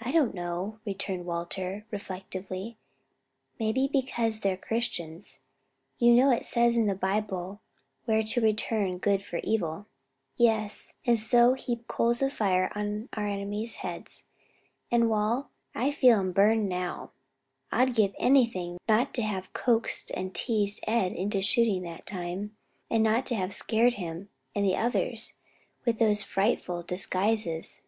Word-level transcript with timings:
"I 0.00 0.12
don't 0.12 0.36
know," 0.36 0.78
returned 0.84 1.26
Walter 1.26 1.84
reflectively; 1.90 2.78
"maybe 3.58 3.88
because 3.92 4.38
they're 4.38 4.56
Christians. 4.56 5.40
You 5.98 6.12
know 6.12 6.30
it 6.30 6.44
says 6.44 6.76
in 6.76 6.86
the 6.86 6.94
Bible 6.94 7.60
we're 8.06 8.22
to 8.22 8.40
return 8.40 8.98
good 8.98 9.24
for 9.24 9.38
evil." 9.38 9.86
"Yes, 10.36 10.94
and 11.04 11.18
so 11.18 11.54
heap 11.54 11.88
coals 11.88 12.22
of 12.22 12.34
fire 12.34 12.70
on 12.76 13.08
our 13.14 13.26
enemies' 13.26 13.74
heads. 13.82 14.28
And, 14.92 15.10
Wal, 15.10 15.50
I 15.74 15.90
feel 15.90 16.20
'em 16.20 16.30
burn 16.30 16.68
now. 16.68 17.10
I'd 17.72 17.96
give 17.96 18.14
anything 18.20 18.78
not 18.88 19.12
to 19.14 19.22
have 19.22 19.52
coaxed 19.52 20.12
and 20.14 20.32
teased 20.36 20.78
Ed 20.86 21.10
into 21.10 21.42
shooting 21.42 21.82
that 21.82 22.06
time, 22.06 22.56
and 22.88 23.02
not 23.02 23.26
to 23.26 23.34
have 23.34 23.52
scared 23.52 23.94
him 23.94 24.28
and 24.54 24.64
the 24.64 24.76
others 24.76 25.32
with 25.84 25.98
those 25.98 26.22
frightful 26.22 26.84
disguises." 26.84 27.82